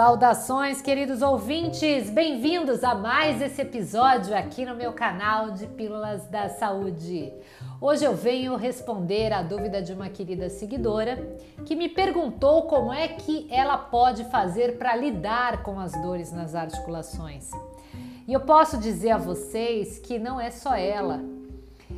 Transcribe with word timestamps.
Saudações, 0.00 0.80
queridos 0.80 1.20
ouvintes! 1.20 2.08
Bem-vindos 2.08 2.82
a 2.82 2.94
mais 2.94 3.42
esse 3.42 3.60
episódio 3.60 4.34
aqui 4.34 4.64
no 4.64 4.74
meu 4.74 4.94
canal 4.94 5.50
de 5.50 5.66
Pílulas 5.66 6.26
da 6.28 6.48
Saúde. 6.48 7.30
Hoje 7.78 8.06
eu 8.06 8.16
venho 8.16 8.56
responder 8.56 9.30
a 9.30 9.42
dúvida 9.42 9.82
de 9.82 9.92
uma 9.92 10.08
querida 10.08 10.48
seguidora 10.48 11.36
que 11.66 11.76
me 11.76 11.86
perguntou 11.86 12.62
como 12.62 12.90
é 12.90 13.08
que 13.08 13.46
ela 13.50 13.76
pode 13.76 14.24
fazer 14.30 14.78
para 14.78 14.96
lidar 14.96 15.62
com 15.62 15.78
as 15.78 15.92
dores 16.00 16.32
nas 16.32 16.54
articulações. 16.54 17.50
E 18.26 18.32
eu 18.32 18.40
posso 18.40 18.78
dizer 18.78 19.10
a 19.10 19.18
vocês 19.18 19.98
que 19.98 20.18
não 20.18 20.40
é 20.40 20.50
só 20.50 20.74
ela. 20.74 21.20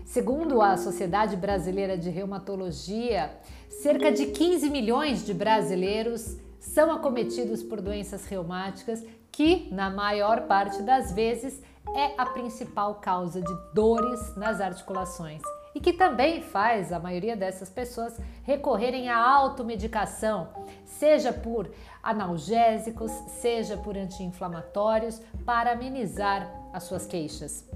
Segundo 0.04 0.60
a 0.60 0.76
Sociedade 0.76 1.36
Brasileira 1.36 1.96
de 1.96 2.10
Reumatologia, 2.10 3.30
cerca 3.68 4.10
de 4.10 4.26
15 4.26 4.70
milhões 4.70 5.24
de 5.24 5.32
brasileiros 5.32 6.36
são 6.62 6.92
acometidos 6.92 7.60
por 7.60 7.80
doenças 7.80 8.24
reumáticas, 8.26 9.04
que, 9.32 9.68
na 9.72 9.90
maior 9.90 10.42
parte 10.42 10.80
das 10.82 11.12
vezes, 11.12 11.60
é 11.96 12.14
a 12.16 12.24
principal 12.26 12.94
causa 12.96 13.42
de 13.42 13.54
dores 13.74 14.36
nas 14.36 14.60
articulações 14.60 15.42
e 15.74 15.80
que 15.80 15.92
também 15.92 16.40
faz 16.40 16.92
a 16.92 17.00
maioria 17.00 17.36
dessas 17.36 17.68
pessoas 17.68 18.16
recorrerem 18.44 19.08
à 19.08 19.18
automedicação, 19.18 20.48
seja 20.84 21.32
por 21.32 21.70
analgésicos, 22.02 23.10
seja 23.40 23.76
por 23.76 23.96
anti-inflamatórios, 23.96 25.20
para 25.44 25.72
amenizar 25.72 26.48
as 26.72 26.84
suas 26.84 27.06
queixas. 27.06 27.68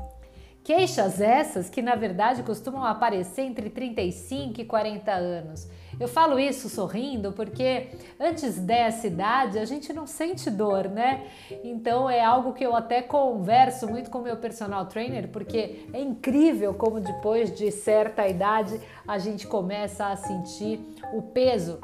Queixas 0.62 1.20
essas 1.20 1.70
que 1.70 1.80
na 1.80 1.94
verdade 1.94 2.42
costumam 2.42 2.84
aparecer 2.84 3.42
entre 3.42 3.70
35 3.70 4.60
e 4.60 4.64
40 4.64 5.12
anos. 5.12 5.68
Eu 5.98 6.08
falo 6.08 6.38
isso 6.38 6.68
sorrindo 6.68 7.32
porque 7.32 7.88
antes 8.20 8.58
dessa 8.58 9.06
idade 9.06 9.58
a 9.58 9.64
gente 9.64 9.92
não 9.92 10.06
sente 10.06 10.50
dor, 10.50 10.88
né? 10.88 11.26
Então 11.64 12.08
é 12.08 12.22
algo 12.22 12.52
que 12.52 12.64
eu 12.64 12.76
até 12.76 13.00
converso 13.00 13.88
muito 13.88 14.10
com 14.10 14.20
meu 14.20 14.36
personal 14.36 14.86
trainer, 14.86 15.28
porque 15.28 15.86
é 15.92 16.00
incrível 16.00 16.74
como 16.74 17.00
depois 17.00 17.54
de 17.54 17.70
certa 17.70 18.28
idade 18.28 18.78
a 19.08 19.18
gente 19.18 19.46
começa 19.46 20.06
a 20.06 20.16
sentir 20.16 20.80
o 21.14 21.22
peso 21.22 21.80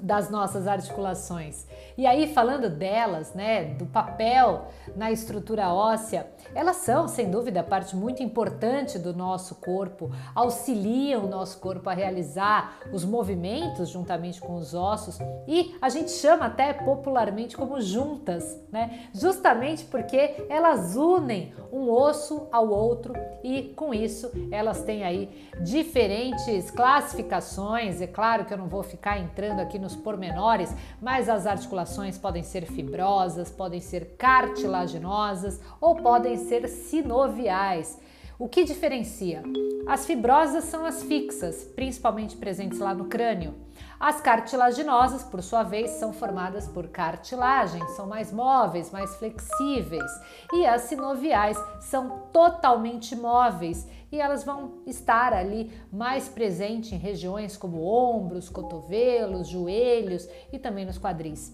das 0.00 0.30
nossas 0.30 0.66
articulações. 0.66 1.66
E 1.96 2.06
aí, 2.06 2.32
falando 2.32 2.68
delas, 2.68 3.34
né, 3.34 3.64
do 3.64 3.86
papel 3.86 4.66
na 4.96 5.12
estrutura 5.12 5.72
óssea, 5.72 6.26
elas 6.54 6.76
são, 6.76 7.06
sem 7.06 7.30
dúvida, 7.30 7.62
parte 7.62 7.94
muito 7.94 8.22
importante 8.22 8.98
do 8.98 9.14
nosso 9.14 9.56
corpo, 9.56 10.10
auxiliam 10.34 11.24
o 11.24 11.28
nosso 11.28 11.58
corpo 11.60 11.88
a 11.88 11.94
realizar 11.94 12.78
os 12.92 13.04
movimentos 13.04 13.88
juntamente 13.88 14.40
com 14.40 14.56
os 14.56 14.74
ossos 14.74 15.18
e 15.46 15.76
a 15.80 15.88
gente 15.88 16.10
chama 16.10 16.46
até 16.46 16.72
popularmente 16.72 17.56
como 17.56 17.80
juntas, 17.80 18.60
né? 18.72 19.08
Justamente 19.12 19.84
porque 19.84 20.46
elas 20.48 20.96
unem 20.96 21.54
um 21.72 21.90
osso 21.90 22.48
ao 22.50 22.68
outro 22.68 23.14
e 23.42 23.74
com 23.76 23.92
isso 23.94 24.30
elas 24.50 24.82
têm 24.82 25.04
aí 25.04 25.50
diferentes 25.62 26.70
classificações. 26.70 28.00
É 28.00 28.06
claro 28.06 28.44
que 28.44 28.52
eu 28.52 28.58
não 28.58 28.68
vou 28.68 28.82
ficar 28.82 29.18
entrando 29.18 29.60
aqui 29.60 29.78
nos 29.84 29.94
pormenores, 29.94 30.74
mas 31.00 31.28
as 31.28 31.46
articulações 31.46 32.18
podem 32.18 32.42
ser 32.42 32.64
fibrosas, 32.66 33.50
podem 33.50 33.80
ser 33.80 34.16
cartilaginosas 34.18 35.60
ou 35.80 35.94
podem 35.96 36.36
ser 36.36 36.68
sinoviais. 36.68 38.00
O 38.36 38.48
que 38.48 38.64
diferencia? 38.64 39.44
As 39.86 40.06
fibrosas 40.06 40.64
são 40.64 40.84
as 40.84 41.04
fixas, 41.04 41.62
principalmente 41.76 42.36
presentes 42.36 42.80
lá 42.80 42.92
no 42.92 43.04
crânio. 43.04 43.54
As 44.00 44.20
cartilaginosas, 44.20 45.22
por 45.22 45.40
sua 45.42 45.62
vez, 45.62 45.92
são 45.92 46.12
formadas 46.12 46.66
por 46.66 46.88
cartilagem, 46.88 47.86
são 47.88 48.06
mais 48.06 48.32
móveis, 48.32 48.90
mais 48.90 49.14
flexíveis. 49.16 50.10
E 50.52 50.66
as 50.66 50.82
sinoviais 50.82 51.56
são 51.80 52.24
totalmente 52.32 53.14
móveis 53.14 53.86
e 54.14 54.20
elas 54.20 54.44
vão 54.44 54.74
estar 54.86 55.32
ali 55.32 55.72
mais 55.92 56.28
presentes 56.28 56.92
em 56.92 56.96
regiões 56.96 57.56
como 57.56 57.82
ombros, 57.82 58.48
cotovelos, 58.48 59.48
joelhos 59.48 60.28
e 60.52 60.58
também 60.58 60.86
nos 60.86 60.98
quadris. 60.98 61.52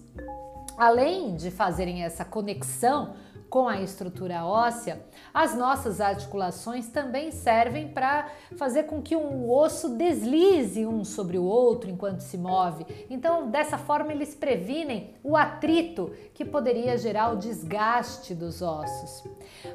Além 0.77 1.35
de 1.35 1.49
fazerem 1.49 2.03
essa 2.03 2.23
conexão 2.23 3.15
com 3.51 3.67
a 3.67 3.81
estrutura 3.81 4.45
óssea, 4.45 5.03
as 5.33 5.53
nossas 5.53 5.99
articulações 5.99 6.87
também 6.87 7.31
servem 7.31 7.89
para 7.89 8.29
fazer 8.55 8.83
com 8.83 9.01
que 9.01 9.13
um 9.13 9.51
osso 9.51 9.89
deslize 9.97 10.85
um 10.85 11.03
sobre 11.03 11.37
o 11.37 11.43
outro 11.43 11.89
enquanto 11.89 12.21
se 12.21 12.37
move. 12.37 12.85
Então, 13.09 13.51
dessa 13.51 13.77
forma, 13.77 14.13
eles 14.13 14.33
previnem 14.33 15.15
o 15.21 15.35
atrito 15.35 16.13
que 16.33 16.45
poderia 16.45 16.97
gerar 16.97 17.33
o 17.33 17.35
desgaste 17.35 18.33
dos 18.33 18.61
ossos. 18.61 19.29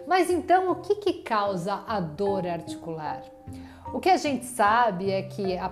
Mas 0.09 0.31
então, 0.31 0.71
o 0.71 0.77
que, 0.77 0.95
que 0.95 1.13
causa 1.23 1.85
a 1.87 2.01
dor 2.01 2.47
articular? 2.47 3.23
O 3.93 4.01
que 4.01 4.09
a 4.09 4.17
gente 4.17 4.47
sabe 4.47 5.11
é 5.11 5.21
que 5.21 5.59
a, 5.59 5.71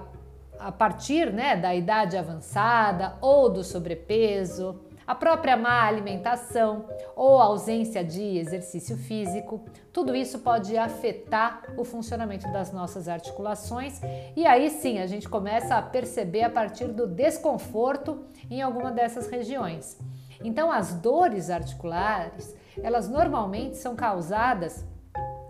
a 0.59 0.71
partir 0.71 1.33
né, 1.33 1.57
da 1.57 1.75
idade 1.75 2.19
avançada 2.19 3.17
ou 3.23 3.49
do 3.49 3.65
sobrepeso, 3.65 4.84
a 5.07 5.15
própria 5.15 5.57
má 5.57 5.85
alimentação 5.85 6.87
ou 7.15 7.41
ausência 7.41 8.05
de 8.05 8.39
exercício 8.39 8.97
físico, 8.97 9.65
tudo 9.93 10.15
isso 10.15 10.39
pode 10.41 10.77
afetar 10.77 11.75
o 11.77 11.85
funcionamento 11.85 12.51
das 12.53 12.73
nossas 12.73 13.09
articulações 13.09 14.01
e 14.37 14.47
aí 14.47 14.71
sim 14.71 14.99
a 14.99 15.07
gente 15.07 15.29
começa 15.29 15.77
a 15.77 15.83
perceber 15.83 16.43
a 16.43 16.51
partir 16.51 16.89
do 16.89 17.07
desconforto 17.07 18.25
em 18.51 18.63
alguma 18.63 18.91
dessas 18.91 19.29
regiões. 19.29 19.99
Então, 20.43 20.71
as 20.71 20.93
dores 20.95 21.49
articulares, 21.49 22.55
elas 22.83 23.09
normalmente 23.09 23.77
são 23.77 23.95
causadas 23.97 24.85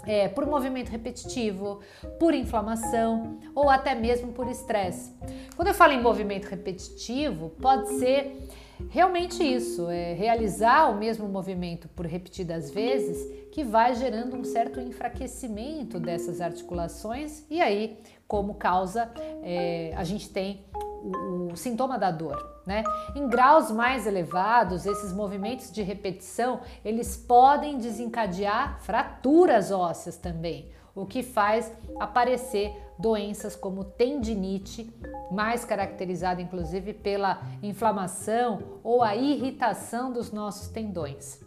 é, 0.06 0.28
por 0.28 0.46
movimento 0.46 0.90
repetitivo, 0.90 1.80
por 2.18 2.34
inflamação 2.34 3.38
ou 3.54 3.68
até 3.68 3.94
mesmo 3.94 4.32
por 4.32 4.48
estresse. 4.48 5.12
Quando 5.56 5.68
eu 5.68 5.74
falo 5.74 5.92
em 5.92 6.02
movimento 6.02 6.44
repetitivo, 6.44 7.50
pode 7.60 7.88
ser 7.94 8.48
realmente 8.94 9.42
isso, 9.42 9.90
é 9.90 10.12
realizar 10.12 10.88
o 10.88 10.94
mesmo 10.94 11.28
movimento 11.28 11.88
por 11.88 12.06
repetidas 12.06 12.70
vezes 12.70 13.50
que 13.50 13.64
vai 13.64 13.92
gerando 13.96 14.36
um 14.36 14.44
certo 14.44 14.78
enfraquecimento 14.78 15.98
dessas 15.98 16.40
articulações 16.40 17.44
e 17.50 17.60
aí, 17.60 17.98
como 18.28 18.54
causa, 18.54 19.10
é, 19.42 19.92
a 19.96 20.04
gente 20.04 20.30
tem 20.30 20.64
o, 21.02 21.52
o, 21.52 21.56
sintoma 21.56 21.98
da 21.98 22.12
dor, 22.12 22.38
né? 22.64 22.84
Em 23.16 23.28
graus 23.28 23.68
mais 23.68 24.06
elevados, 24.06 24.86
esses 24.86 25.12
movimentos 25.12 25.72
de 25.72 25.82
repetição, 25.82 26.60
eles 26.84 27.16
podem 27.16 27.78
desencadear 27.78 28.80
fraturas 28.80 29.72
ósseas 29.72 30.16
também, 30.16 30.68
o 30.94 31.04
que 31.04 31.22
faz 31.22 31.72
aparecer 31.98 32.72
doenças 32.98 33.56
como 33.56 33.84
tendinite, 33.84 34.92
mais 35.30 35.64
caracterizada 35.64 36.40
inclusive 36.40 36.92
pela 36.92 37.42
inflamação 37.62 38.80
ou 38.82 39.02
a 39.02 39.16
irritação 39.16 40.12
dos 40.12 40.30
nossos 40.30 40.68
tendões. 40.68 41.40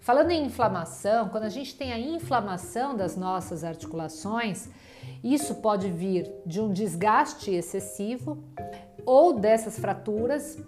Falando 0.00 0.30
em 0.30 0.44
inflamação, 0.44 1.28
quando 1.28 1.44
a 1.44 1.48
gente 1.48 1.76
tem 1.76 1.92
a 1.92 1.98
inflamação 1.98 2.96
das 2.96 3.16
nossas 3.16 3.64
articulações, 3.64 4.68
isso 5.22 5.56
pode 5.56 5.90
vir 5.90 6.30
de 6.46 6.60
um 6.60 6.72
desgaste 6.72 7.50
excessivo 7.50 8.42
ou 9.04 9.38
dessas 9.38 9.78
fraturas 9.78 10.58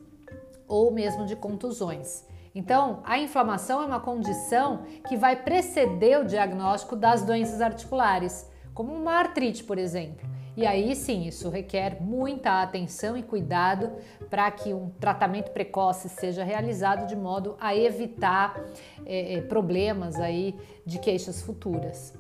ou 0.69 0.91
mesmo 0.91 1.27
de 1.27 1.35
contusões. 1.35 2.25
Então, 2.55 3.01
a 3.05 3.19
inflamação 3.19 3.83
é 3.83 3.87
uma 3.87 4.01
condição 4.01 4.83
que 5.09 5.17
vai 5.17 5.37
preceder 5.37 6.21
o 6.21 6.25
diagnóstico 6.25 6.95
das 6.95 7.23
doenças 7.23 7.61
articulares, 7.61 8.51
como 8.75 8.93
uma 8.93 9.15
artrite, 9.15 9.65
por 9.65 9.79
exemplo. 9.79 10.29
E 10.55 10.67
aí 10.67 10.95
sim, 10.95 11.27
isso 11.27 11.49
requer 11.49 12.03
muita 12.03 12.63
atenção 12.63 13.17
e 13.17 13.23
cuidado 13.23 13.91
para 14.29 14.51
que 14.51 14.75
um 14.75 14.91
tratamento 15.01 15.51
precoce 15.51 16.11
seja 16.11 16.45
realizado 16.45 17.07
de 17.07 17.17
modo 17.17 17.57
a 17.59 17.75
evitar 17.75 18.63
é, 19.07 19.41
problemas 19.43 20.21
aí 20.21 20.55
de 20.85 20.99
queixas 20.99 21.41
futuras. 21.41 22.13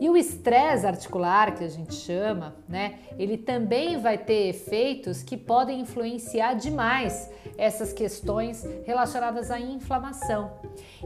E 0.00 0.08
o 0.10 0.16
estresse 0.16 0.86
articular, 0.86 1.54
que 1.54 1.64
a 1.64 1.68
gente 1.68 1.94
chama, 1.94 2.56
né, 2.68 2.98
ele 3.18 3.38
também 3.38 3.98
vai 3.98 4.18
ter 4.18 4.48
efeitos 4.48 5.22
que 5.22 5.36
podem 5.36 5.80
influenciar 5.80 6.54
demais 6.54 7.30
essas 7.56 7.92
questões 7.92 8.66
relacionadas 8.84 9.50
à 9.50 9.58
inflamação. 9.58 10.52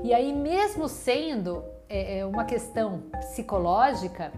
E 0.03 0.13
aí, 0.13 0.33
mesmo 0.33 0.89
sendo 0.89 1.65
é, 1.89 2.19
é 2.19 2.27
uma 2.27 2.45
questão 2.45 3.05
psicológica, 3.21 4.33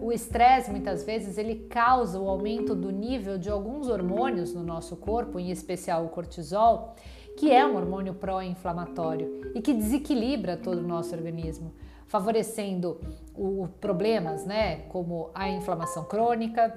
o 0.00 0.12
estresse 0.12 0.70
muitas 0.70 1.02
vezes 1.02 1.36
ele 1.36 1.66
causa 1.68 2.18
o 2.18 2.28
aumento 2.28 2.74
do 2.74 2.90
nível 2.90 3.36
de 3.36 3.50
alguns 3.50 3.88
hormônios 3.88 4.54
no 4.54 4.62
nosso 4.62 4.96
corpo, 4.96 5.38
em 5.38 5.50
especial 5.50 6.04
o 6.04 6.08
cortisol, 6.08 6.94
que 7.36 7.52
é 7.52 7.66
um 7.66 7.76
hormônio 7.76 8.14
pró-inflamatório 8.14 9.52
e 9.54 9.60
que 9.60 9.72
desequilibra 9.72 10.56
todo 10.56 10.78
o 10.78 10.86
nosso 10.86 11.14
organismo 11.14 11.72
favorecendo 12.10 13.00
o, 13.36 13.68
problemas, 13.80 14.44
né, 14.44 14.80
como 14.88 15.30
a 15.32 15.48
inflamação 15.48 16.02
crônica, 16.04 16.76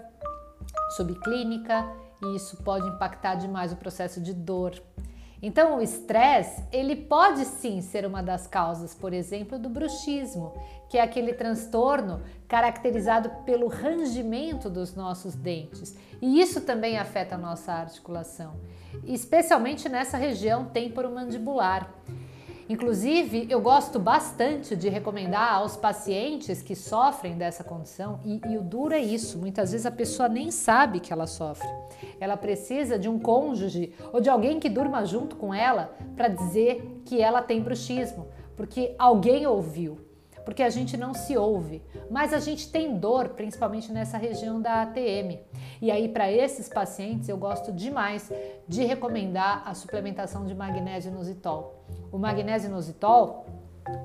subclínica, 0.95 1.91
e 2.21 2.35
isso 2.35 2.57
pode 2.57 2.87
impactar 2.87 3.35
demais 3.35 3.73
o 3.73 3.75
processo 3.75 4.21
de 4.21 4.31
dor. 4.31 4.79
Então, 5.41 5.79
o 5.79 5.81
estresse, 5.81 6.63
ele 6.71 6.95
pode 6.95 7.45
sim 7.45 7.81
ser 7.81 8.05
uma 8.05 8.21
das 8.21 8.45
causas, 8.45 8.93
por 8.93 9.11
exemplo, 9.11 9.57
do 9.57 9.69
bruxismo, 9.69 10.53
que 10.87 10.99
é 10.99 11.01
aquele 11.01 11.33
transtorno 11.33 12.21
caracterizado 12.47 13.29
pelo 13.43 13.67
rangimento 13.67 14.69
dos 14.69 14.93
nossos 14.95 15.33
dentes. 15.33 15.97
E 16.21 16.39
isso 16.39 16.61
também 16.61 16.99
afeta 16.99 17.33
a 17.33 17.39
nossa 17.39 17.73
articulação, 17.73 18.53
especialmente 19.03 19.89
nessa 19.89 20.15
região 20.15 20.65
temporomandibular. 20.65 21.91
Inclusive, 22.73 23.45
eu 23.51 23.61
gosto 23.61 23.99
bastante 23.99 24.75
de 24.75 24.89
recomendar 24.89 25.53
aos 25.53 25.77
pacientes 25.77 26.59
que 26.59 26.75
sofrem 26.75 27.37
dessa 27.37 27.63
condição, 27.63 28.19
e, 28.25 28.41
e, 28.49 28.57
o 28.57 28.63
duro 28.63 28.95
é 28.95 28.99
isso: 28.99 29.37
muitas 29.37 29.71
vezes 29.71 29.85
a 29.85 29.91
pessoa 29.91 30.27
nem 30.27 30.49
sabe 30.49 30.99
que 30.99 31.13
ela 31.13 31.27
sofre. 31.27 31.67
Ela 32.19 32.35
precisa 32.35 32.97
de 32.97 33.07
um 33.07 33.19
cônjuge 33.19 33.93
ou 34.11 34.19
de 34.19 34.27
alguém 34.27 34.59
que 34.59 34.69
durma 34.69 35.05
junto 35.05 35.35
com 35.35 35.53
ela 35.53 35.95
para 36.15 36.29
dizer 36.29 37.03
que 37.05 37.21
ela 37.21 37.43
tem 37.43 37.61
bruxismo, 37.61 38.27
porque 38.57 38.95
alguém 38.97 39.45
ouviu 39.45 39.99
porque 40.43 40.61
a 40.61 40.69
gente 40.69 40.97
não 40.97 41.13
se 41.13 41.37
ouve, 41.37 41.81
mas 42.11 42.33
a 42.33 42.39
gente 42.39 42.69
tem 42.69 42.97
dor, 42.97 43.29
principalmente 43.29 43.93
nessa 43.93 44.17
região 44.17 44.61
da 44.61 44.81
ATM. 44.81 45.39
E 45.81 45.89
aí, 45.89 46.09
para 46.09 46.29
esses 46.29 46.67
pacientes, 46.67 47.29
eu 47.29 47.37
gosto 47.37 47.71
demais 47.71 48.29
de 48.67 48.83
recomendar 48.83 49.63
a 49.65 49.73
suplementação 49.73 50.45
de 50.45 50.53
magnésio 50.53 51.11
inositol. 51.11 51.85
O 52.13 52.19
magnésio 52.19 52.69
inositol 52.69 53.47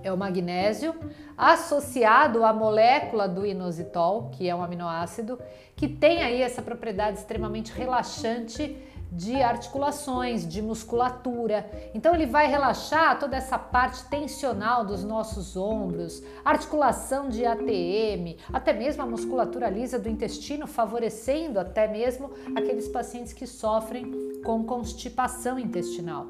é 0.02 0.10
o 0.10 0.16
magnésio 0.16 0.94
associado 1.36 2.42
à 2.42 2.54
molécula 2.54 3.28
do 3.28 3.44
inositol, 3.44 4.30
que 4.30 4.48
é 4.48 4.54
um 4.54 4.62
aminoácido, 4.62 5.38
que 5.76 5.86
tem 5.86 6.22
aí 6.22 6.40
essa 6.40 6.62
propriedade 6.62 7.18
extremamente 7.18 7.70
relaxante 7.70 8.82
de 9.12 9.42
articulações, 9.42 10.48
de 10.48 10.62
musculatura. 10.62 11.70
Então 11.92 12.14
ele 12.14 12.24
vai 12.24 12.46
relaxar 12.46 13.18
toda 13.18 13.36
essa 13.36 13.58
parte 13.58 14.02
tensional 14.06 14.86
dos 14.86 15.04
nossos 15.04 15.54
ombros, 15.54 16.22
articulação 16.42 17.28
de 17.28 17.44
ATM, 17.44 18.38
até 18.50 18.72
mesmo 18.72 19.02
a 19.02 19.06
musculatura 19.06 19.68
lisa 19.68 19.98
do 19.98 20.08
intestino, 20.08 20.66
favorecendo 20.66 21.60
até 21.60 21.86
mesmo 21.86 22.30
aqueles 22.56 22.88
pacientes 22.88 23.34
que 23.34 23.46
sofrem 23.46 24.40
com 24.42 24.64
constipação 24.64 25.58
intestinal. 25.58 26.26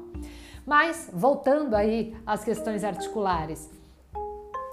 Mas 0.69 1.09
voltando 1.11 1.75
aí 1.75 2.15
às 2.27 2.43
questões 2.43 2.83
articulares. 2.83 3.67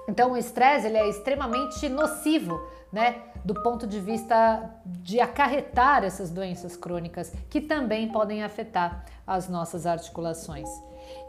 Então 0.07 0.33
o 0.33 0.37
estresse 0.37 0.87
ele 0.87 0.99
é 0.99 1.09
extremamente 1.09 1.89
nocivo, 1.89 2.61
né? 2.93 3.23
do 3.43 3.55
ponto 3.55 3.87
de 3.87 3.99
vista 3.99 4.69
de 4.85 5.21
acarretar 5.21 6.05
essas 6.05 6.31
doenças 6.31 6.77
crônicas 6.77 7.33
que 7.49 7.63
também 7.63 8.09
podem 8.09 8.43
afetar 8.43 9.07
as 9.27 9.49
nossas 9.49 9.87
articulações. 9.87 10.69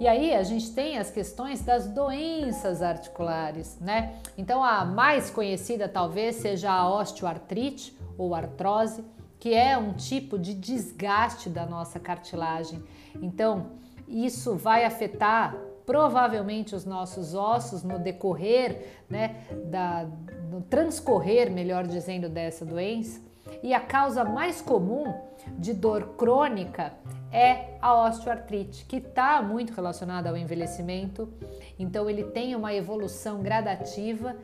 E 0.01 0.07
aí 0.07 0.35
a 0.35 0.43
gente 0.43 0.71
tem 0.71 0.97
as 0.97 1.09
questões 1.09 1.61
das 1.61 1.87
doenças 1.87 2.81
articulares, 2.81 3.77
né? 3.79 4.15
Então 4.37 4.61
a 4.63 4.83
mais 4.83 5.29
conhecida 5.29 5.87
talvez 5.87 6.35
seja 6.37 6.71
a 6.73 6.89
osteoartrite 6.89 7.95
ou 8.17 8.35
artrose, 8.35 9.05
que 9.39 9.53
é 9.53 9.77
um 9.77 9.93
tipo 9.93 10.37
de 10.37 10.53
desgaste 10.53 11.49
da 11.49 11.65
nossa 11.65 12.01
cartilagem. 12.01 12.83
Então, 13.21 13.67
isso 14.07 14.56
vai 14.56 14.86
afetar 14.86 15.56
provavelmente 15.86 16.75
os 16.75 16.86
nossos 16.86 17.33
ossos 17.33 17.81
no 17.81 17.98
decorrer, 17.98 18.88
né, 19.09 19.38
da, 19.65 20.06
no 20.51 20.62
transcorrer, 20.62 21.50
melhor 21.51 21.88
dizendo, 21.88 22.27
dessa 22.27 22.65
doença. 22.65 23.21
E 23.63 23.74
a 23.74 23.80
causa 23.80 24.24
mais 24.25 24.62
comum 24.62 25.13
de 25.57 25.74
dor 25.74 26.15
crônica 26.18 26.94
é 27.31 27.77
a 27.81 28.06
osteoartrite, 28.06 28.86
que 28.86 28.98
está 28.98 29.42
muito 29.42 29.74
relacionada 29.74 30.30
ao 30.30 30.38
envelhecimento, 30.38 31.31
então 31.79 32.09
ele 32.09 32.24
tem 32.24 32.56
uma 32.56 32.74
evolução 32.74 33.41
gradativa, 33.41 34.35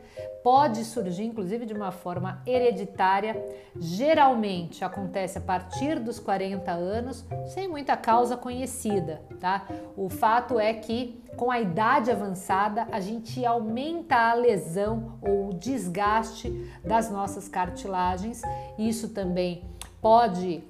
pode 0.42 0.84
surgir 0.84 1.24
inclusive 1.24 1.66
de 1.66 1.74
uma 1.74 1.90
forma 1.90 2.42
hereditária, 2.46 3.42
geralmente 3.76 4.84
acontece 4.84 5.38
a 5.38 5.40
partir 5.40 5.98
dos 5.98 6.18
40 6.18 6.70
anos, 6.70 7.24
sem 7.46 7.68
muita 7.68 7.96
causa 7.96 8.36
conhecida, 8.36 9.20
tá? 9.40 9.66
O 9.96 10.08
fato 10.08 10.58
é 10.58 10.72
que 10.72 11.22
com 11.36 11.50
a 11.50 11.60
idade 11.60 12.10
avançada 12.10 12.86
a 12.92 13.00
gente 13.00 13.44
aumenta 13.44 14.16
a 14.16 14.34
lesão 14.34 15.18
ou 15.20 15.48
o 15.48 15.54
desgaste 15.54 16.50
das 16.84 17.10
nossas 17.10 17.48
cartilagens, 17.48 18.42
isso 18.78 19.08
também 19.08 19.64
pode 20.00 20.62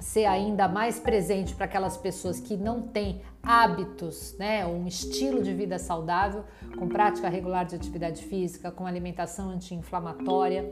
ser 0.00 0.26
ainda 0.26 0.68
mais 0.68 0.98
presente 0.98 1.54
para 1.54 1.64
aquelas 1.64 1.96
pessoas 1.96 2.40
que 2.40 2.56
não 2.56 2.82
têm 2.82 3.20
hábitos, 3.42 4.36
né, 4.38 4.66
um 4.66 4.86
estilo 4.86 5.42
de 5.42 5.52
vida 5.54 5.78
saudável, 5.78 6.44
com 6.78 6.88
prática 6.88 7.28
regular 7.28 7.64
de 7.64 7.76
atividade 7.76 8.22
física, 8.24 8.70
com 8.70 8.86
alimentação 8.86 9.50
anti-inflamatória. 9.50 10.70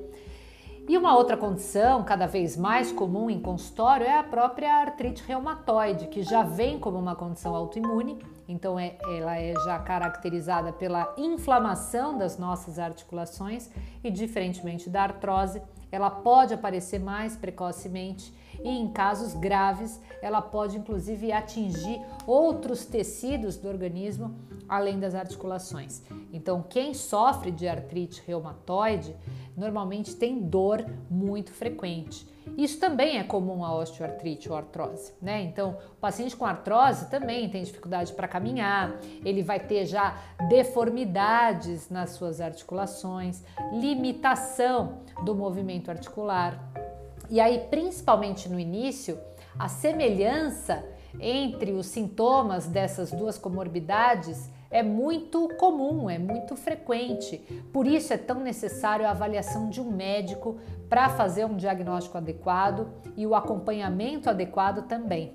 E 0.88 0.96
uma 0.96 1.16
outra 1.16 1.36
condição, 1.36 2.04
cada 2.04 2.26
vez 2.26 2.56
mais 2.56 2.92
comum 2.92 3.28
em 3.28 3.40
consultório, 3.40 4.06
é 4.06 4.18
a 4.18 4.22
própria 4.22 4.72
artrite 4.72 5.20
reumatoide, 5.26 6.06
que 6.06 6.22
já 6.22 6.44
vem 6.44 6.78
como 6.78 6.96
uma 6.96 7.16
condição 7.16 7.56
autoimune, 7.56 8.18
então 8.48 8.78
é, 8.78 8.96
ela 9.08 9.36
é 9.36 9.52
já 9.64 9.80
caracterizada 9.80 10.72
pela 10.72 11.12
inflamação 11.18 12.16
das 12.16 12.38
nossas 12.38 12.78
articulações 12.78 13.68
e, 14.04 14.12
diferentemente 14.12 14.88
da 14.88 15.02
artrose, 15.02 15.60
ela 15.90 16.08
pode 16.08 16.54
aparecer 16.54 17.00
mais 17.00 17.34
precocemente 17.34 18.32
e, 18.62 18.68
em 18.68 18.88
casos 18.92 19.34
graves, 19.34 20.00
ela 20.22 20.42
pode 20.42 20.76
inclusive 20.76 21.32
atingir 21.32 22.00
outros 22.26 22.84
tecidos 22.84 23.56
do 23.56 23.68
organismo 23.68 24.34
além 24.68 24.98
das 24.98 25.14
articulações. 25.14 26.02
Então, 26.32 26.62
quem 26.62 26.92
sofre 26.92 27.50
de 27.50 27.68
artrite 27.68 28.22
reumatoide 28.26 29.14
normalmente 29.56 30.14
tem 30.14 30.40
dor 30.40 30.84
muito 31.10 31.52
frequente. 31.52 32.26
Isso 32.56 32.78
também 32.78 33.18
é 33.18 33.24
comum 33.24 33.64
à 33.64 33.74
osteoartrite 33.74 34.48
ou 34.48 34.56
artrose, 34.56 35.12
né? 35.20 35.42
Então, 35.42 35.76
o 35.92 35.96
paciente 35.96 36.36
com 36.36 36.44
artrose 36.44 37.10
também 37.10 37.48
tem 37.48 37.62
dificuldade 37.62 38.12
para 38.12 38.28
caminhar, 38.28 38.96
ele 39.24 39.42
vai 39.42 39.58
ter 39.58 39.84
já 39.84 40.16
deformidades 40.48 41.90
nas 41.90 42.10
suas 42.10 42.40
articulações, 42.40 43.42
limitação 43.72 45.00
do 45.24 45.34
movimento 45.34 45.90
articular. 45.90 46.85
E 47.28 47.40
aí, 47.40 47.66
principalmente 47.70 48.48
no 48.48 48.58
início, 48.58 49.18
a 49.58 49.68
semelhança 49.68 50.84
entre 51.20 51.72
os 51.72 51.86
sintomas 51.86 52.66
dessas 52.66 53.10
duas 53.10 53.38
comorbidades 53.38 54.50
é 54.70 54.82
muito 54.82 55.48
comum, 55.56 56.10
é 56.10 56.18
muito 56.18 56.56
frequente. 56.56 57.38
Por 57.72 57.86
isso 57.86 58.12
é 58.12 58.18
tão 58.18 58.40
necessário 58.40 59.06
a 59.06 59.10
avaliação 59.10 59.70
de 59.70 59.80
um 59.80 59.90
médico 59.90 60.58
para 60.88 61.08
fazer 61.08 61.44
um 61.44 61.56
diagnóstico 61.56 62.18
adequado 62.18 62.88
e 63.16 63.26
o 63.26 63.34
acompanhamento 63.34 64.28
adequado 64.28 64.86
também. 64.86 65.34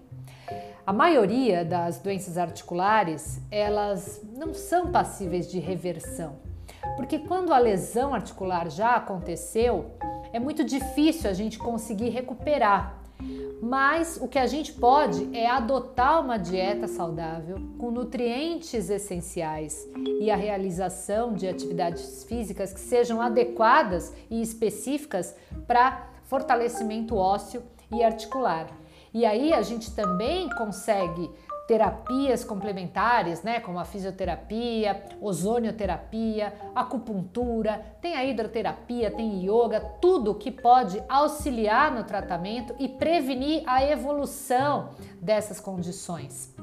A 0.86 0.92
maioria 0.92 1.64
das 1.64 2.00
doenças 2.00 2.38
articulares, 2.38 3.40
elas 3.50 4.22
não 4.36 4.54
são 4.54 4.92
passíveis 4.92 5.50
de 5.50 5.60
reversão, 5.60 6.38
porque 6.96 7.20
quando 7.20 7.54
a 7.54 7.58
lesão 7.60 8.14
articular 8.14 8.70
já 8.70 8.96
aconteceu, 8.96 9.92
é 10.34 10.40
muito 10.40 10.64
difícil 10.64 11.30
a 11.30 11.34
gente 11.34 11.58
conseguir 11.58 12.10
recuperar 12.10 13.02
mas 13.62 14.18
o 14.20 14.28
que 14.28 14.40
a 14.40 14.48
gente 14.48 14.74
pode 14.74 15.30
é 15.38 15.48
adotar 15.48 16.20
uma 16.20 16.38
dieta 16.38 16.88
saudável 16.88 17.58
com 17.78 17.92
nutrientes 17.92 18.90
essenciais 18.90 19.88
e 20.20 20.32
a 20.32 20.36
realização 20.36 21.34
de 21.34 21.48
atividades 21.48 22.24
físicas 22.24 22.74
que 22.74 22.80
sejam 22.80 23.22
adequadas 23.22 24.14
e 24.32 24.42
específicas 24.42 25.36
para 25.68 26.10
fortalecimento 26.24 27.16
ósseo 27.16 27.62
e 27.92 28.04
articular. 28.04 28.68
E 29.14 29.26
aí 29.26 29.54
a 29.54 29.62
gente 29.62 29.94
também 29.94 30.50
consegue 30.50 31.30
terapias 31.72 32.44
complementares, 32.44 33.44
né, 33.44 33.62
como 33.62 33.80
a 33.80 33.86
fisioterapia, 33.86 35.02
ozonioterapia, 35.22 36.54
acupuntura, 36.76 37.96
tem 38.02 38.14
a 38.14 38.26
hidroterapia, 38.26 39.10
tem 39.10 39.46
yoga, 39.46 39.80
tudo 40.02 40.36
que 40.36 40.52
pode 40.52 41.02
auxiliar 41.08 41.90
no 41.96 42.04
tratamento 42.04 42.76
e 42.78 42.90
prevenir 42.90 43.64
a 43.66 43.86
evolução 43.86 44.90
dessas 45.22 45.62
condições. 45.62 46.54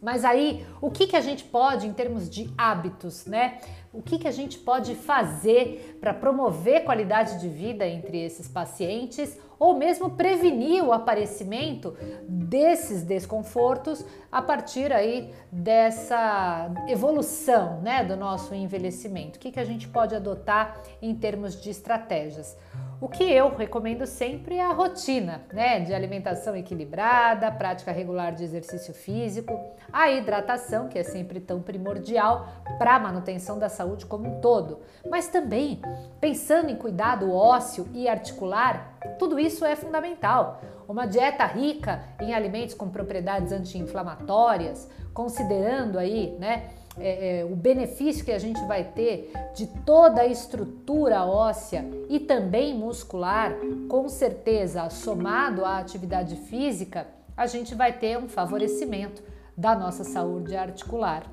Mas 0.00 0.24
aí, 0.24 0.66
o 0.80 0.90
que, 0.90 1.06
que 1.06 1.14
a 1.14 1.20
gente 1.20 1.44
pode, 1.44 1.86
em 1.86 1.92
termos 1.92 2.28
de 2.28 2.52
hábitos, 2.58 3.26
né, 3.26 3.60
o 3.92 4.00
que, 4.00 4.18
que 4.18 4.28
a 4.28 4.32
gente 4.32 4.58
pode 4.58 4.94
fazer 4.94 5.98
para 6.00 6.14
promover 6.14 6.84
qualidade 6.84 7.38
de 7.40 7.48
vida 7.48 7.86
entre 7.86 8.18
esses 8.24 8.48
pacientes 8.48 9.38
ou 9.58 9.76
mesmo 9.76 10.10
prevenir 10.10 10.82
o 10.82 10.92
aparecimento 10.92 11.96
desses 12.26 13.02
desconfortos 13.02 14.04
a 14.30 14.42
partir 14.42 14.92
aí 14.92 15.32
dessa 15.52 16.68
evolução 16.88 17.80
né, 17.80 18.02
do 18.02 18.16
nosso 18.16 18.54
envelhecimento. 18.54 19.36
O 19.36 19.38
que, 19.38 19.52
que 19.52 19.60
a 19.60 19.64
gente 19.64 19.86
pode 19.86 20.16
adotar 20.16 20.80
em 21.00 21.14
termos 21.14 21.60
de 21.60 21.70
estratégias? 21.70 22.56
O 23.02 23.08
que 23.08 23.24
eu 23.24 23.54
recomendo 23.56 24.06
sempre 24.06 24.54
é 24.54 24.62
a 24.62 24.72
rotina, 24.72 25.42
né, 25.52 25.80
de 25.80 25.92
alimentação 25.92 26.54
equilibrada, 26.54 27.50
prática 27.50 27.90
regular 27.90 28.32
de 28.32 28.44
exercício 28.44 28.94
físico, 28.94 29.58
a 29.92 30.08
hidratação, 30.08 30.88
que 30.88 30.96
é 30.96 31.02
sempre 31.02 31.40
tão 31.40 31.60
primordial 31.60 32.46
para 32.78 32.94
a 32.94 33.00
manutenção 33.00 33.58
da 33.58 33.68
saúde 33.68 33.81
como 34.06 34.28
um 34.28 34.40
todo, 34.40 34.80
mas 35.08 35.28
também 35.28 35.80
pensando 36.20 36.70
em 36.70 36.76
cuidado 36.76 37.32
ósseo 37.32 37.88
e 37.92 38.08
articular, 38.08 38.98
tudo 39.18 39.38
isso 39.38 39.64
é 39.64 39.76
fundamental. 39.76 40.60
Uma 40.88 41.06
dieta 41.06 41.44
rica 41.44 42.02
em 42.20 42.34
alimentos 42.34 42.74
com 42.74 42.88
propriedades 42.88 43.52
anti-inflamatórias, 43.52 44.88
considerando 45.14 45.98
aí, 45.98 46.36
né, 46.38 46.70
é, 46.98 47.40
é, 47.40 47.44
o 47.44 47.56
benefício 47.56 48.24
que 48.24 48.32
a 48.32 48.38
gente 48.38 48.60
vai 48.66 48.84
ter 48.84 49.32
de 49.54 49.66
toda 49.66 50.20
a 50.20 50.26
estrutura 50.26 51.24
óssea 51.24 51.86
e 52.08 52.20
também 52.20 52.74
muscular, 52.74 53.54
com 53.88 54.08
certeza, 54.08 54.90
somado 54.90 55.64
à 55.64 55.78
atividade 55.78 56.36
física, 56.36 57.06
a 57.34 57.46
gente 57.46 57.74
vai 57.74 57.94
ter 57.94 58.18
um 58.18 58.28
favorecimento 58.28 59.22
da 59.56 59.74
nossa 59.74 60.04
saúde 60.04 60.54
articular. 60.54 61.24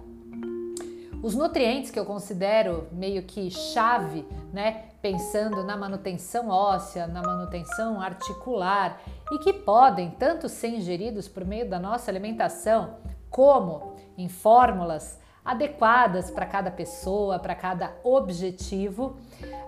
Os 1.22 1.36
nutrientes 1.36 1.92
que 1.92 2.00
eu 2.00 2.06
considero 2.06 2.88
meio 2.94 3.24
que 3.24 3.52
chave, 3.52 4.26
né, 4.54 4.86
pensando 5.02 5.66
na 5.66 5.76
manutenção 5.76 6.48
óssea, 6.48 7.08
na 7.08 7.22
manutenção 7.22 8.00
articular 8.00 9.02
e 9.30 9.38
que 9.40 9.52
podem 9.52 10.12
tanto 10.12 10.48
ser 10.48 10.70
ingeridos 10.70 11.28
por 11.28 11.44
meio 11.44 11.70
da 11.70 11.78
nossa 11.78 12.10
alimentação, 12.10 12.96
como 13.30 13.96
em 14.18 14.30
fórmulas 14.30 15.20
adequadas 15.44 16.32
para 16.32 16.46
cada 16.46 16.72
pessoa, 16.72 17.38
para 17.38 17.54
cada 17.54 17.96
objetivo, 18.02 19.18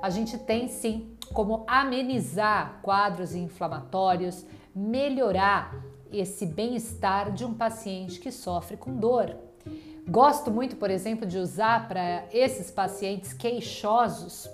a 0.01 0.10
gente 0.10 0.38
tem 0.38 0.70
sim 0.70 1.17
como 1.34 1.65
amenizar 1.67 2.79
quadros 2.81 3.36
inflamatórios, 3.36 4.46
melhorar 4.74 5.75
esse 6.12 6.46
bem-estar 6.46 7.31
de 7.31 7.43
um 7.43 7.53
paciente 7.53 8.22
que 8.22 8.31
sofre 8.31 8.77
com 8.77 8.96
dor. 8.96 9.50
Gosto 10.12 10.51
muito, 10.51 10.75
por 10.75 10.91
exemplo, 10.91 11.25
de 11.25 11.38
usar 11.38 11.88
para 11.88 12.25
esses 12.34 12.70
pacientes 12.70 13.32
queixosos 13.32 14.46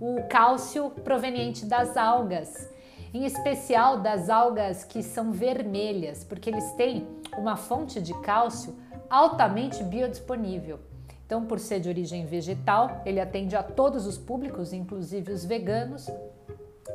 o 0.00 0.24
cálcio 0.28 0.90
proveniente 1.04 1.64
das 1.64 1.96
algas, 1.96 2.68
em 3.14 3.24
especial 3.24 4.00
das 4.00 4.28
algas 4.28 4.82
que 4.82 5.04
são 5.04 5.30
vermelhas, 5.30 6.24
porque 6.24 6.50
eles 6.50 6.72
têm 6.72 7.06
uma 7.38 7.54
fonte 7.54 8.00
de 8.00 8.12
cálcio 8.20 8.74
altamente 9.08 9.84
biodisponível. 9.84 10.80
Então, 11.24 11.46
por 11.46 11.60
ser 11.60 11.78
de 11.78 11.88
origem 11.88 12.26
vegetal, 12.26 13.00
ele 13.06 13.20
atende 13.20 13.54
a 13.54 13.62
todos 13.62 14.08
os 14.08 14.18
públicos, 14.18 14.72
inclusive 14.72 15.30
os 15.30 15.44
veganos. 15.44 16.10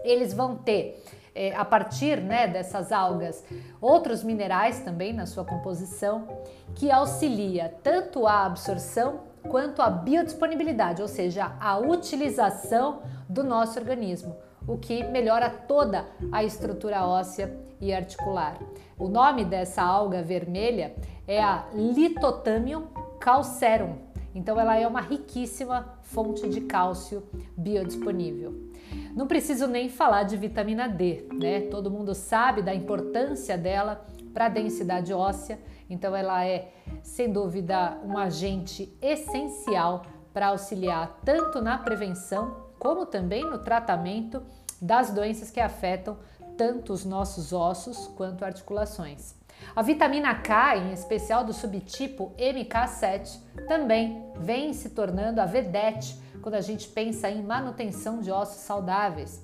Eles 0.03 0.34
vão 0.34 0.58
ter, 0.58 1.01
é, 1.34 1.56
a 1.56 1.64
partir 1.64 2.22
né, 2.22 2.48
dessas 2.48 2.92
algas, 2.92 3.44
outros 3.80 4.24
minerais 4.24 4.80
também 4.82 5.14
na 5.14 5.26
sua 5.26 5.46
composição, 5.46 6.28
que 6.76 6.92
auxilia 6.92 7.74
tanto 7.84 8.28
a 8.28 8.46
absorção 8.46 9.22
quanto 9.50 9.82
a 9.82 9.90
biodisponibilidade, 9.90 11.02
ou 11.02 11.08
seja, 11.08 11.54
a 11.60 11.78
utilização 11.78 13.02
do 13.28 13.44
nosso 13.44 13.80
organismo, 13.80 14.36
o 14.68 14.78
que 14.78 15.04
melhora 15.06 15.50
toda 15.50 16.06
a 16.32 16.44
estrutura 16.44 17.06
óssea 17.06 17.56
e 17.80 17.94
articular. 17.94 18.58
O 18.98 19.08
nome 19.08 19.44
dessa 19.44 19.82
alga 19.82 20.22
vermelha 20.22 20.96
é 21.28 21.42
a 21.42 21.66
Lithothamnium 21.74 22.88
calcerum. 23.20 23.96
Então 24.34 24.60
ela 24.60 24.78
é 24.78 24.88
uma 24.88 25.02
riquíssima 25.02 25.98
fonte 26.04 26.48
de 26.48 26.62
cálcio 26.62 27.24
biodisponível. 27.58 28.71
Não 29.15 29.27
preciso 29.27 29.68
nem 29.68 29.89
falar 29.89 30.24
de 30.24 30.38
vitamina 30.38 30.88
D, 30.88 31.27
né? 31.34 31.62
Todo 31.62 31.91
mundo 31.91 32.15
sabe 32.15 32.62
da 32.62 32.74
importância 32.74 33.58
dela 33.58 34.06
para 34.34 34.46
a 34.46 34.50
densidade 34.50 35.13
óssea, 35.13 35.60
então 35.89 36.15
ela 36.15 36.46
é, 36.46 36.72
sem 37.03 37.32
dúvida, 37.32 37.98
um 38.06 38.18
agente 38.18 38.96
essencial 39.01 40.03
para 40.34 40.48
auxiliar 40.48 41.20
tanto 41.25 41.62
na 41.62 41.77
prevenção 41.77 42.70
como 42.80 43.06
também 43.06 43.44
no 43.44 43.60
tratamento 43.60 44.41
das 44.82 45.12
doenças 45.12 45.51
que 45.51 45.60
afetam 45.60 46.18
tanto 46.58 46.94
os 46.94 47.06
nossos 47.06 47.53
ossos 47.53 48.08
quanto 48.15 48.46
articulações. 48.46 49.36
A 49.75 49.82
vitamina 49.82 50.34
K, 50.34 50.77
em 50.77 50.94
especial 50.94 51.44
do 51.44 51.53
subtipo 51.53 52.34
MK7, 52.38 53.39
também 53.68 54.25
vem 54.38 54.74
se 54.74 54.89
tornando 54.89 55.39
a 55.39 55.46
vedete 55.46 56.18
quando 56.41 56.55
a 56.55 56.62
gente 56.62 56.88
pensa 56.88 57.29
em 57.29 57.43
manutenção 57.43 58.19
de 58.19 58.31
ossos 58.31 58.63
saudáveis. 58.63 59.41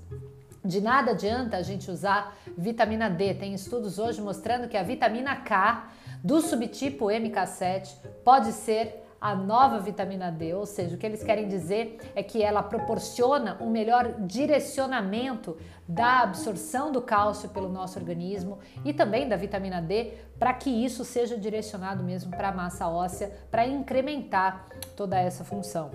De 0.63 0.81
nada 0.81 1.11
adianta 1.11 1.55
a 1.55 1.61
gente 1.61 1.89
usar 1.89 2.37
vitamina 2.57 3.09
D. 3.09 3.33
Tem 3.33 3.53
estudos 3.53 3.99
hoje 3.99 4.21
mostrando 4.21 4.67
que 4.67 4.75
a 4.75 4.83
vitamina 4.83 5.35
K 5.35 5.91
do 6.23 6.41
subtipo 6.41 7.05
MK7 7.05 7.89
pode 8.23 8.51
ser 8.51 9.03
a 9.19 9.33
nova 9.33 9.79
vitamina 9.79 10.31
D, 10.31 10.53
ou 10.53 10.65
seja, 10.65 10.95
o 10.95 10.97
que 10.97 11.05
eles 11.05 11.23
querem 11.23 11.47
dizer 11.47 11.97
é 12.15 12.21
que 12.21 12.43
ela 12.43 12.61
proporciona 12.61 13.57
um 13.59 13.69
melhor 13.69 14.13
direcionamento 14.19 15.57
da 15.87 16.19
absorção 16.19 16.91
do 16.91 17.01
cálcio 17.01 17.49
pelo 17.49 17.69
nosso 17.69 17.97
organismo 17.97 18.59
e 18.85 18.93
também 18.93 19.27
da 19.27 19.35
vitamina 19.35 19.81
D, 19.81 20.13
para 20.37 20.53
que 20.53 20.69
isso 20.69 21.03
seja 21.03 21.37
direcionado 21.37 22.03
mesmo 22.03 22.29
para 22.29 22.49
a 22.49 22.53
massa 22.53 22.87
óssea, 22.87 23.31
para 23.49 23.65
incrementar 23.65 24.67
toda 24.95 25.19
essa 25.19 25.43
função. 25.43 25.91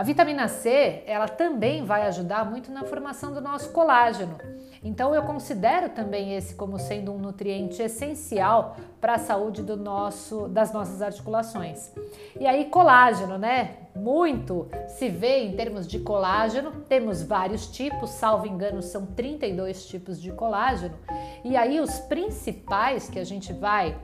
A 0.00 0.02
vitamina 0.02 0.48
C, 0.48 1.02
ela 1.04 1.28
também 1.28 1.84
vai 1.84 2.06
ajudar 2.06 2.50
muito 2.50 2.72
na 2.72 2.84
formação 2.84 3.34
do 3.34 3.40
nosso 3.42 3.70
colágeno. 3.70 4.38
Então 4.82 5.14
eu 5.14 5.22
considero 5.24 5.90
também 5.90 6.34
esse 6.34 6.54
como 6.54 6.78
sendo 6.78 7.12
um 7.12 7.18
nutriente 7.18 7.82
essencial 7.82 8.78
para 8.98 9.16
a 9.16 9.18
saúde 9.18 9.62
do 9.62 9.76
nosso, 9.76 10.48
das 10.48 10.72
nossas 10.72 11.02
articulações. 11.02 11.92
E 12.40 12.46
aí 12.46 12.64
colágeno, 12.70 13.36
né? 13.36 13.76
Muito 13.94 14.68
se 14.88 15.10
vê 15.10 15.40
em 15.40 15.54
termos 15.54 15.86
de 15.86 15.98
colágeno. 15.98 16.70
Temos 16.88 17.22
vários 17.22 17.66
tipos, 17.66 18.08
salvo 18.08 18.46
engano, 18.46 18.80
são 18.80 19.04
32 19.04 19.84
tipos 19.84 20.18
de 20.18 20.32
colágeno. 20.32 20.96
E 21.44 21.58
aí 21.58 21.78
os 21.78 21.98
principais 21.98 23.10
que 23.10 23.18
a 23.18 23.24
gente 23.24 23.52
vai 23.52 23.98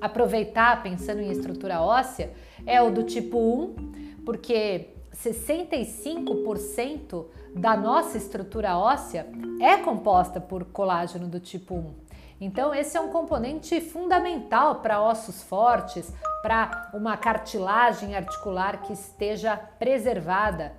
aproveitar 0.00 0.82
pensando 0.82 1.20
em 1.20 1.30
estrutura 1.30 1.80
óssea 1.80 2.32
é 2.66 2.82
o 2.82 2.90
do 2.90 3.04
tipo 3.04 3.38
1, 3.38 4.22
porque 4.26 4.93
65% 5.14 7.26
da 7.54 7.76
nossa 7.76 8.18
estrutura 8.18 8.76
óssea 8.76 9.28
é 9.60 9.76
composta 9.76 10.40
por 10.40 10.64
colágeno 10.64 11.28
do 11.28 11.38
tipo 11.38 11.74
1. 11.74 11.94
Então, 12.40 12.74
esse 12.74 12.96
é 12.96 13.00
um 13.00 13.10
componente 13.10 13.80
fundamental 13.80 14.76
para 14.76 15.00
ossos 15.00 15.42
fortes, 15.42 16.12
para 16.42 16.90
uma 16.92 17.16
cartilagem 17.16 18.16
articular 18.16 18.82
que 18.82 18.92
esteja 18.92 19.56
preservada. 19.56 20.72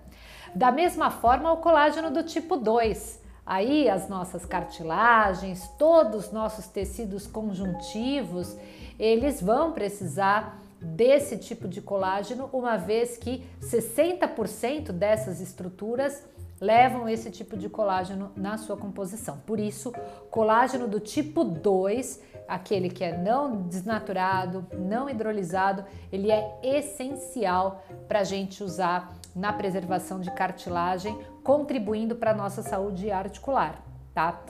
Da 0.54 0.72
mesma 0.72 1.10
forma, 1.10 1.51
o 1.51 1.58
colágeno 1.58 2.12
do 2.12 2.24
tipo 2.24 2.58
2. 2.58 3.24
Aí, 3.46 3.89
as 3.89 4.10
nossas 4.10 4.46
cartilagens, 4.46 5.68
todos 5.77 6.25
os 6.25 6.32
nossos 6.32 6.68
tecidos 6.68 7.25
conjuntivos, 7.25 8.56
eles 9.00 9.42
vão 9.42 9.72
precisar 9.72 10.60
desse 10.94 11.38
tipo 11.38 11.68
de 11.68 11.82
colágeno, 11.82 12.50
uma 12.54 12.77
vez 12.77 13.18
que 13.18 13.44
60% 13.62 14.92
dessas 14.92 15.42
estruturas 15.42 16.24
levam 16.60 17.10
esse 17.10 17.30
tipo 17.30 17.58
de 17.58 17.68
colágeno 17.68 18.32
na 18.36 18.58
sua 18.58 18.77
composição. 18.77 19.38
Por 19.46 19.60
isso, 19.60 19.92
colágeno 20.30 20.88
do 20.88 21.00
tipo 21.00 21.44
2, 21.44 22.22
aquele 22.48 22.89
que 22.89 23.04
é 23.04 23.18
não 23.18 23.63
desnaturado, 23.63 24.65
não 24.77 25.10
hidrolisado, 25.10 25.84
ele 26.12 26.32
é 26.32 26.60
essencial 26.63 27.84
para 28.08 28.20
a 28.20 28.24
gente 28.24 28.63
usar 28.63 29.13
na 29.36 29.51
preservação 29.51 30.22
de 30.22 30.32
cartilagem, 30.32 31.18
contribuindo 31.44 32.15
para 32.15 32.32
a 32.32 32.36
nossa 32.36 32.62
saúde 32.62 33.12
articular, 33.12 33.84
tá? 34.13 34.42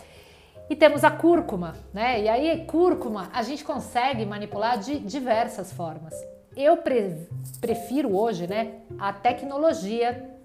E 0.70 0.76
temos 0.76 1.04
a 1.04 1.12
cúrcuma, 1.12 1.76
né? 1.94 2.22
E 2.24 2.28
aí, 2.28 2.66
cúrcuma 2.66 3.30
a 3.34 3.44
gente 3.44 3.64
consegue 3.64 4.26
manipular 4.26 4.80
de 4.80 5.00
diversas 5.00 5.72
formas. 5.72 6.14
Eu 6.56 6.78
pre 6.78 7.28
prefiro 7.60 8.16
hoje, 8.16 8.48
né, 8.48 8.76
a 8.98 9.12
tecnologia 9.12 10.36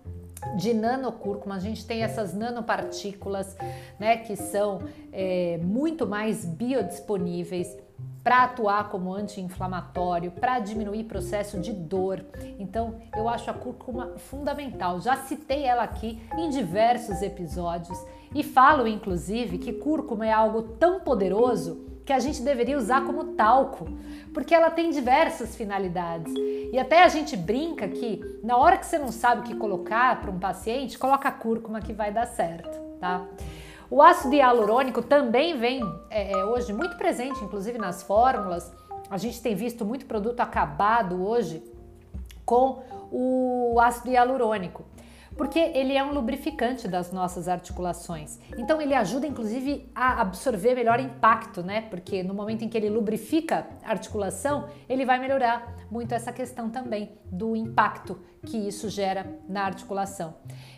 de 0.57 0.75
nanocúrcuma. 0.75 1.57
A 1.57 1.61
gente 1.61 1.87
tem 1.87 2.03
essas 2.03 2.35
nanopartículas, 2.35 3.57
né, 3.99 4.17
que 4.17 4.37
são 4.37 4.83
é, 5.13 5.59
muito 5.63 6.07
mais 6.07 6.45
biodisponíveis 6.45 7.77
para 8.23 8.45
atuar 8.45 8.89
como 8.91 9.13
anti-inflamatório, 9.13 10.31
para 10.31 10.59
diminuir 10.59 11.05
processo 11.05 11.59
de 11.59 11.73
dor. 11.73 12.25
Então, 12.59 12.97
eu 13.17 13.29
acho 13.29 13.51
a 13.51 13.55
cúrcuma 13.55 14.13
fundamental. 14.17 15.01
Já 15.01 15.17
citei 15.17 15.65
ela 15.65 15.83
aqui 15.83 16.21
em 16.37 16.51
diversos 16.51 17.23
episódios 17.23 17.99
e 18.35 18.43
falo 18.43 18.87
inclusive 18.87 19.59
que 19.59 19.73
cúrcuma 19.73 20.27
é 20.27 20.33
algo 20.33 20.63
tão 20.63 21.01
poderoso 21.01 21.87
que 22.05 22.13
a 22.13 22.19
gente 22.19 22.43
deveria 22.43 22.77
usar 22.77 23.05
como 23.05 23.35
talco, 23.35 23.87
porque 24.35 24.55
ela 24.55 24.71
tem 24.71 24.91
diversas 24.91 25.55
finalidades. 25.55 26.33
E 26.73 26.79
até 26.79 27.05
a 27.05 27.09
gente 27.09 27.37
brinca 27.37 27.87
que 27.87 28.21
na 28.43 28.57
hora 28.57 28.77
que 28.77 28.87
você 28.87 28.99
não 28.99 29.13
sabe 29.13 29.43
o 29.43 29.45
que 29.45 29.55
colocar 29.55 30.21
para 30.21 30.31
um 30.31 30.39
paciente, 30.39 30.99
coloca 30.99 31.29
a 31.29 31.33
cúrcuma 31.33 31.81
que 31.81 31.93
vai 31.93 32.13
dar 32.13 32.27
certo, 32.27 32.77
tá? 32.99 33.27
O 33.91 34.01
ácido 34.01 34.35
hialurônico 34.35 35.03
também 35.03 35.59
vem 35.59 35.83
é, 36.09 36.31
é, 36.31 36.45
hoje 36.45 36.73
muito 36.73 36.97
presente, 36.97 37.43
inclusive 37.43 37.77
nas 37.77 38.05
fórmulas. 38.05 38.73
A 39.11 39.19
gente 39.19 39.43
tem 39.43 39.57
visto 39.57 39.85
muito 39.85 40.07
produto 40.07 40.39
acabado 40.39 41.27
hoje 41.27 41.61
com 42.45 42.85
o 43.11 43.81
ácido 43.81 44.11
hialurônico 44.11 44.85
porque 45.41 45.59
ele 45.59 45.97
é 45.97 46.05
um 46.05 46.13
lubrificante 46.13 46.87
das 46.87 47.11
nossas 47.13 47.49
articulações. 47.49 48.39
Então 48.59 48.79
ele 48.79 48.95
ajuda 48.95 49.27
inclusive 49.27 49.91
a 49.95 50.21
absorver 50.21 50.75
melhor 50.75 51.01
impacto, 51.01 51.63
né? 51.63 51.81
Porque 51.89 52.23
no 52.23 52.35
momento 52.35 52.63
em 52.63 52.69
que 52.69 52.77
ele 52.77 52.91
lubrifica 52.91 53.67
a 53.83 53.89
articulação, 53.89 54.69
ele 54.87 55.07
vai 55.07 55.19
melhorar 55.19 55.77
muito 55.91 56.13
essa 56.13 56.31
questão 56.31 56.69
também 56.69 57.13
do 57.25 57.57
impacto 57.57 58.21
que 58.45 58.59
isso 58.59 58.91
gera 58.91 59.41
na 59.49 59.65
articulação. 59.65 60.35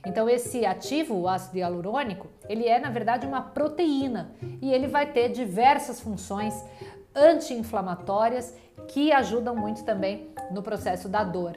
Então 0.06 0.28
esse 0.28 0.64
ativo, 0.64 1.16
o 1.16 1.26
ácido 1.26 1.58
hialurônico, 1.58 2.28
ele 2.48 2.68
é 2.68 2.78
na 2.78 2.88
verdade 2.88 3.26
uma 3.26 3.42
proteína 3.42 4.30
e 4.60 4.72
ele 4.72 4.86
vai 4.86 5.06
ter 5.06 5.30
diversas 5.30 5.98
funções 5.98 6.54
anti-inflamatórias 7.16 8.54
que 8.86 9.10
ajudam 9.10 9.56
muito 9.56 9.82
também 9.84 10.30
no 10.52 10.62
processo 10.62 11.08
da 11.08 11.24
dor. 11.24 11.56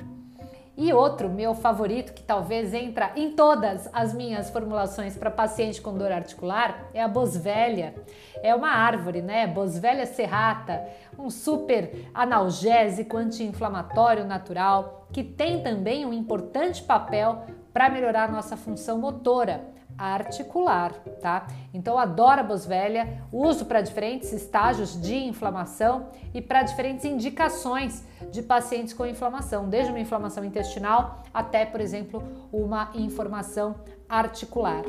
E 0.78 0.92
outro, 0.92 1.30
meu 1.30 1.54
favorito, 1.54 2.14
que 2.14 2.22
talvez 2.22 2.74
entra 2.74 3.12
em 3.16 3.32
todas 3.32 3.90
as 3.94 4.14
minhas 4.14 4.50
formulações 4.50 5.16
para 5.16 5.32
paciente 5.32 5.82
com 5.82 5.98
dor 5.98 6.12
articular, 6.12 6.90
é 6.94 7.02
a 7.02 7.08
boswellia. 7.08 7.96
É 8.44 8.54
uma 8.54 8.70
árvore, 8.70 9.22
né? 9.22 9.48
Boswellia 9.48 10.06
serrata, 10.06 10.86
um 11.18 11.30
super 11.30 12.10
analgésico 12.14 13.16
anti-inflamatório 13.16 14.26
natural, 14.26 15.08
que 15.14 15.24
tem 15.24 15.64
também 15.64 16.06
um 16.06 16.12
importante 16.12 16.84
papel 16.84 17.46
para 17.72 17.90
melhorar 17.90 18.30
nossa 18.30 18.58
função 18.58 18.98
motora 18.98 19.75
articular, 19.98 20.94
tá? 21.22 21.48
Então 21.74 21.98
a 21.98 22.06
boswellia, 22.44 23.22
uso 23.32 23.66
para 23.66 23.82
diferentes 23.82 24.32
estágios 24.34 25.00
de 25.00 25.16
inflamação 25.16 26.10
e 26.34 26.42
para 26.42 26.64
diferentes 26.64 27.06
indicações 27.06 28.04
de 28.32 28.42
pacientes 28.42 28.94
com 28.94 29.06
inflamação, 29.06 29.70
desde 29.70 29.92
uma 29.92 30.00
inflamação 30.00 30.44
intestinal 30.44 31.24
até, 31.34 31.66
por 31.66 31.82
exemplo, 31.82 32.24
uma 32.52 32.92
inflamação 32.94 33.76
articular. 34.08 34.84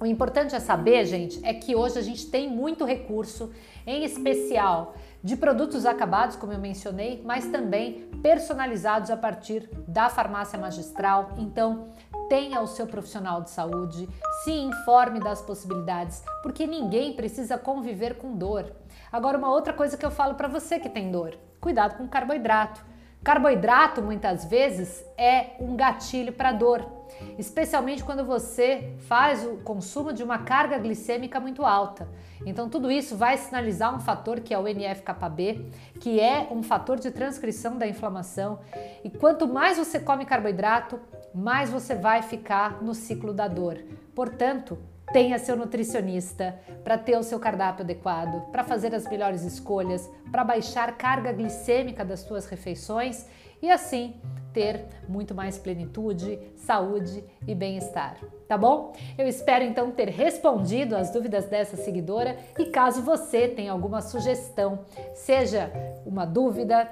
O 0.00 0.06
importante 0.06 0.54
a 0.54 0.60
saber, 0.60 1.04
gente, 1.06 1.44
é 1.44 1.52
que 1.52 1.74
hoje 1.74 1.98
a 1.98 2.02
gente 2.02 2.26
tem 2.26 2.48
muito 2.48 2.84
recurso, 2.84 3.52
em 3.84 4.04
especial 4.04 4.94
de 5.24 5.36
produtos 5.36 5.84
acabados, 5.84 6.36
como 6.36 6.52
eu 6.52 6.58
mencionei, 6.58 7.20
mas 7.24 7.48
também 7.48 8.08
personalizados 8.22 9.10
a 9.10 9.16
partir 9.16 9.68
da 9.88 10.08
farmácia 10.08 10.56
magistral. 10.56 11.30
Então, 11.36 11.88
tenha 12.28 12.60
o 12.60 12.66
seu 12.68 12.86
profissional 12.86 13.42
de 13.42 13.50
saúde, 13.50 14.08
se 14.44 14.52
informe 14.52 15.18
das 15.18 15.42
possibilidades, 15.42 16.22
porque 16.44 16.64
ninguém 16.64 17.14
precisa 17.14 17.58
conviver 17.58 18.18
com 18.18 18.36
dor. 18.36 18.72
Agora, 19.10 19.36
uma 19.36 19.50
outra 19.50 19.72
coisa 19.72 19.96
que 19.96 20.06
eu 20.06 20.12
falo 20.12 20.34
para 20.34 20.46
você 20.46 20.78
que 20.78 20.88
tem 20.88 21.10
dor: 21.10 21.36
cuidado 21.60 21.96
com 21.96 22.06
carboidrato. 22.06 22.84
Carboidrato 23.24 24.00
muitas 24.00 24.44
vezes 24.44 25.04
é 25.16 25.56
um 25.58 25.74
gatilho 25.74 26.32
para 26.32 26.52
dor, 26.52 26.97
especialmente 27.38 28.04
quando 28.04 28.24
você 28.24 28.94
faz 29.06 29.44
o 29.44 29.56
consumo 29.58 30.12
de 30.12 30.22
uma 30.22 30.38
carga 30.38 30.78
glicêmica 30.78 31.40
muito 31.40 31.64
alta. 31.64 32.08
Então, 32.46 32.68
tudo 32.68 32.90
isso 32.90 33.16
vai 33.16 33.36
sinalizar 33.36 33.94
um 33.94 34.00
fator 34.00 34.40
que 34.40 34.54
é 34.54 34.58
o 34.58 34.66
NF-κB, 34.66 35.70
que 36.00 36.20
é 36.20 36.48
um 36.50 36.62
fator 36.62 36.98
de 36.98 37.10
transcrição 37.10 37.76
da 37.76 37.86
inflamação. 37.86 38.60
E 39.04 39.10
quanto 39.10 39.46
mais 39.46 39.78
você 39.78 39.98
come 39.98 40.24
carboidrato, 40.24 41.00
mais 41.34 41.70
você 41.70 41.94
vai 41.94 42.22
ficar 42.22 42.82
no 42.82 42.94
ciclo 42.94 43.32
da 43.32 43.48
dor. 43.48 43.78
Portanto, 44.14 44.78
tenha 45.12 45.38
seu 45.38 45.56
nutricionista 45.56 46.58
para 46.84 46.98
ter 46.98 47.16
o 47.16 47.22
seu 47.22 47.38
cardápio 47.38 47.82
adequado, 47.82 48.50
para 48.50 48.64
fazer 48.64 48.94
as 48.94 49.08
melhores 49.08 49.42
escolhas, 49.42 50.08
para 50.30 50.44
baixar 50.44 50.96
carga 50.96 51.32
glicêmica 51.32 52.04
das 52.04 52.20
suas 52.20 52.46
refeições 52.46 53.26
e 53.60 53.70
assim 53.70 54.20
ter 54.52 54.86
muito 55.08 55.34
mais 55.34 55.58
plenitude, 55.58 56.38
saúde 56.56 57.24
e 57.46 57.54
bem-estar. 57.54 58.16
Tá 58.46 58.56
bom? 58.56 58.92
Eu 59.16 59.26
espero 59.26 59.64
então 59.64 59.90
ter 59.90 60.08
respondido 60.08 60.96
as 60.96 61.10
dúvidas 61.10 61.46
dessa 61.46 61.76
seguidora 61.76 62.36
e 62.58 62.66
caso 62.66 63.02
você 63.02 63.48
tenha 63.48 63.72
alguma 63.72 64.00
sugestão, 64.00 64.80
seja 65.14 65.70
uma 66.06 66.24
dúvida, 66.24 66.90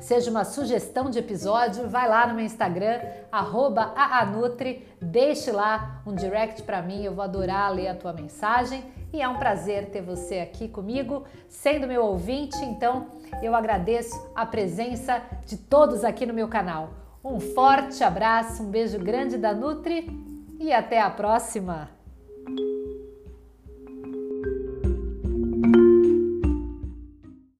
seja 0.00 0.30
uma 0.30 0.44
sugestão 0.44 1.10
de 1.10 1.18
episódio, 1.18 1.88
vai 1.88 2.08
lá 2.08 2.26
no 2.26 2.34
meu 2.34 2.44
Instagram, 2.44 3.00
@aanutri, 3.30 4.86
deixe 5.00 5.52
lá 5.52 6.02
um 6.06 6.14
direct 6.14 6.62
para 6.62 6.82
mim, 6.82 7.04
eu 7.04 7.14
vou 7.14 7.22
adorar 7.22 7.72
ler 7.72 7.88
a 7.88 7.94
tua 7.94 8.12
mensagem 8.12 8.82
e 9.16 9.22
é 9.22 9.26
um 9.26 9.38
prazer 9.38 9.86
ter 9.86 10.02
você 10.02 10.40
aqui 10.40 10.68
comigo, 10.68 11.24
sendo 11.48 11.86
meu 11.86 12.04
ouvinte, 12.04 12.62
então 12.62 13.06
eu 13.42 13.54
agradeço 13.54 14.14
a 14.34 14.44
presença 14.44 15.22
de 15.46 15.56
todos 15.56 16.04
aqui 16.04 16.26
no 16.26 16.34
meu 16.34 16.48
canal. 16.48 16.90
Um 17.24 17.40
forte 17.40 18.04
abraço, 18.04 18.62
um 18.62 18.70
beijo 18.70 18.98
grande 18.98 19.38
da 19.38 19.54
Nutri 19.54 20.06
e 20.60 20.70
até 20.70 21.00
a 21.00 21.08
próxima! 21.08 21.95